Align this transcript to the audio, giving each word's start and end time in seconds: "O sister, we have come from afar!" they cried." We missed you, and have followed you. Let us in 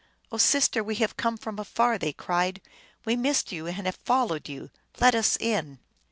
"O 0.31 0.37
sister, 0.37 0.83
we 0.83 0.95
have 0.95 1.15
come 1.15 1.37
from 1.37 1.59
afar!" 1.59 1.95
they 1.99 2.11
cried." 2.11 2.59
We 3.05 3.15
missed 3.15 3.51
you, 3.51 3.67
and 3.67 3.85
have 3.85 3.97
followed 3.97 4.49
you. 4.49 4.71
Let 4.99 5.13
us 5.13 5.37
in 5.37 5.77